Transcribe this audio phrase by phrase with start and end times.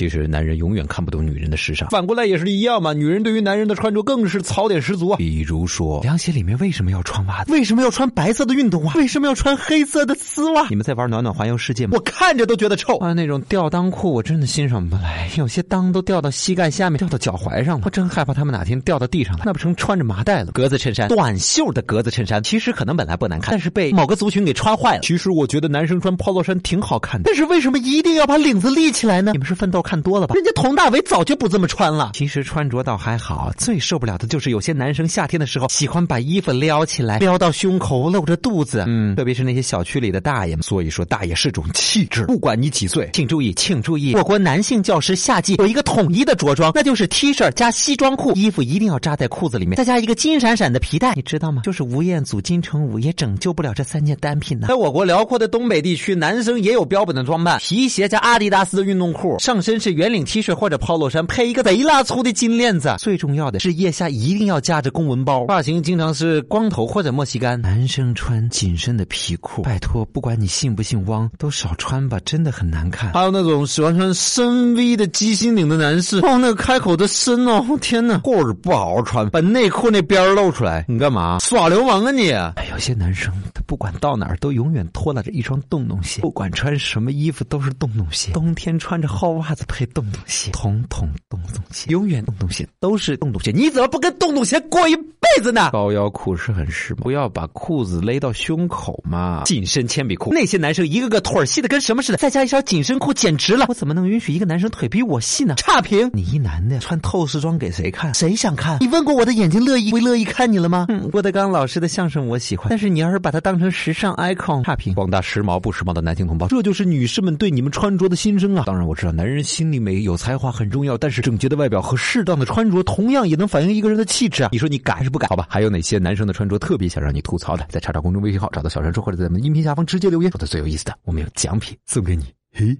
[0.00, 2.94] 其实男人永远看不懂女人的时尚，反过来也是一样嘛。
[2.94, 5.18] 女人对于男人的穿着更是槽点十足啊。
[5.18, 7.52] 比如说，凉鞋里面为什么要穿袜子？
[7.52, 8.94] 为什么要穿白色的运动袜？
[8.94, 10.66] 为什么要穿黑色的丝袜？
[10.70, 11.90] 你们在玩暖暖环游世界吗？
[11.92, 13.12] 我看着都觉得臭啊！
[13.12, 20.52] 那种吊裆裤我真的欣赏不来，有些裆都掉到膝盖下面，掉到脚踝上了，我真害怕他们哪天掉到地上了，那不成穿着麻袋了？
[20.52, 25.02] 格子衬衫，短袖的格子衬衫，其实可能本来不难看，但是被某个族群给穿坏了。
[25.02, 29.32] 其实我觉得男生穿 polo 衫挺好看的，但是为什么一定要把领子立起来呢？
[29.32, 30.36] 你们是奋斗看多了吧？
[30.36, 32.12] 人家佟大为早就不这么穿了。
[32.14, 38.84] 其实穿着倒还好，最受不了的就是有些男生夏天的时候喜欢把衣服撩起来，撩到胸口，露着肚子。
[38.86, 40.62] 嗯，特别是那些小区里的大爷们。
[40.62, 42.24] 所以说，大爷是种气质。
[42.26, 51.62] 不管你几岁，请注意，请注意，我国男性教师夏季有一个统一的着装，那就是 T 恤加西装裤，衣服一定要扎在裤子里面，再加一个金闪闪的皮带，你知道吗？
[51.64, 54.68] 就是吴彦祖、金城武也拯救不了这三件单品呢。
[54.68, 62.94] 在我国辽阔的东北地区，男生也有标本的装扮：皮鞋加阿迪达斯的运动裤，上身是圆领 T 恤或者 Polo 衫，配一个贼拉粗的金链子。
[62.98, 67.60] 最重要的是腋下一定要夹着公文包，发型经常是光头或者莫西干。
[67.60, 73.12] 男生穿紧身的皮裤，拜托，不管你信不信汪，都少穿吧，真的很难看。
[73.12, 78.18] 还有那种喜欢穿深 V 的鸡心领的男士，哦，那个开口的深哦，天哪！
[78.18, 82.30] 裤子不好好穿，把内裤那边露出来，你干嘛耍流氓啊你？
[82.30, 88.32] 哎，有些男生他不管到哪儿都永远拖拉着一双洞洞鞋，不管穿什么衣服都是洞洞鞋。
[88.32, 93.52] 冬天穿着厚袜子配洞洞鞋，统统洞洞鞋，永远洞洞鞋都是洞洞鞋。
[93.52, 95.70] 你怎么不跟洞洞鞋过一辈子呢？
[95.70, 99.44] 高腰裤是很时髦，不要把裤子勒到胸口嘛。
[99.44, 103.66] 紧身铅笔裤，那些男生一个个腿细的跟什么似的，再加一条紧身裤简直了。
[103.68, 105.54] 我怎么能允许一个男生腿比我细呢？
[105.54, 106.10] 差评！
[106.12, 108.12] 你一男的穿透视装给谁看？
[108.14, 108.78] 谁想看？
[108.80, 110.86] 你问过我的眼睛乐意会乐意看你了吗？
[110.88, 114.94] 嗯，郭德纲老师的相声我喜欢，但是你要是把它当成时尚 icon，差评！
[114.94, 118.64] 广大时髦不时髦的男性同胞，这就是女士们对你们穿着的心声啊！
[118.66, 124.48] 当然我知道男人心里美、有才华很重要，但是整洁的外表和适当的穿着同样也能反映一个人的气质啊！
[124.50, 125.28] 你说你改还是不改？
[125.28, 127.66] 好吧，还有哪些男生的穿着特别想让你吐槽的？
[127.68, 132.24] 在查找公众微信号找到小山说，或者在咱们音频下方直接留言，说的最有意思的，我们有奖品送给你。
[132.52, 132.76] 嘿，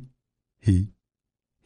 [0.63, 0.87] 嘿，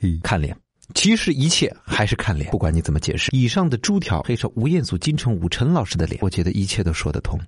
[0.01, 0.57] 嘿，看脸。
[0.93, 3.31] 其实一切还是看脸，不管你怎么解释。
[3.33, 7.41] 以上的诸条配上吴彦祖、金城武、陈老师的脸，我觉得一切都说得通。